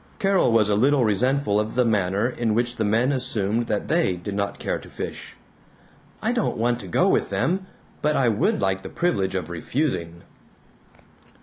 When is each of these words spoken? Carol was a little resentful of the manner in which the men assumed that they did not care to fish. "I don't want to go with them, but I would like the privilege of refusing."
Carol 0.17 0.51
was 0.51 0.67
a 0.67 0.73
little 0.75 1.05
resentful 1.05 1.59
of 1.59 1.75
the 1.75 1.85
manner 1.85 2.27
in 2.27 2.55
which 2.55 2.77
the 2.77 2.83
men 2.83 3.11
assumed 3.11 3.67
that 3.67 3.87
they 3.87 4.15
did 4.15 4.33
not 4.33 4.57
care 4.57 4.79
to 4.79 4.89
fish. 4.89 5.35
"I 6.23 6.33
don't 6.33 6.57
want 6.57 6.79
to 6.79 6.87
go 6.87 7.07
with 7.07 7.29
them, 7.29 7.67
but 8.01 8.15
I 8.15 8.27
would 8.27 8.59
like 8.59 8.81
the 8.81 8.89
privilege 8.89 9.35
of 9.35 9.51
refusing." 9.51 10.23